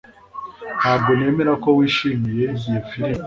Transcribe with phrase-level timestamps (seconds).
[0.79, 3.19] ntabwo nemera ko wishimiye iyo firime